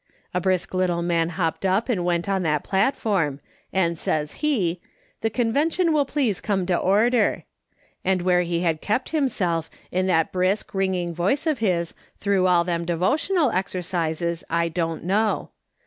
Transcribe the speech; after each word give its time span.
A 0.33 0.41
brisk 0.41 0.73
little 0.73 1.03
man 1.03 1.29
hopped 1.37 1.63
up 1.63 1.87
and 1.87 2.03
went 2.03 2.27
on 2.27 2.41
that 2.41 2.63
platform, 2.63 3.39
and 3.71 3.99
says 3.99 4.31
he:' 4.41 4.81
The 5.21 5.29
Conven 5.29 5.71
tion 5.71 5.93
will 5.93 6.05
please 6.05 6.41
come 6.41 6.65
to 6.65 6.75
order.' 6.75 7.43
And 8.03 8.23
where 8.23 8.41
he 8.41 8.61
had 8.61 8.81
kept 8.81 9.09
himself, 9.09 9.69
and 9.91 10.09
that 10.09 10.31
brisk, 10.31 10.73
ringing 10.73 11.13
voice 11.13 11.45
of 11.45 11.59
his 11.59 11.93
through 12.17 12.47
all 12.47 12.63
them 12.63 12.83
devotional 12.83 13.51
exercises, 13.51 14.43
I 14.49 14.69
don't 14.69 15.03
know. 15.03 15.51